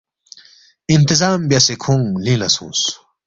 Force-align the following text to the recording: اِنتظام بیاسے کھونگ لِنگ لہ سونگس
اِنتظام 0.93 1.39
بیاسے 1.49 1.75
کھونگ 1.83 2.05
لِنگ 2.23 2.39
لہ 2.41 2.47
سونگس 2.55 2.81